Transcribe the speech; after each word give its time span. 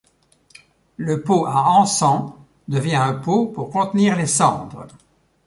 Le 0.97 1.21
pot 1.21 1.45
à 1.45 1.73
encens 1.73 2.33
devient 2.67 2.95
un 2.95 3.13
pot 3.13 3.45
pour 3.45 3.69
contenir 3.69 4.15
les 4.15 4.25
cendres. 4.25 4.87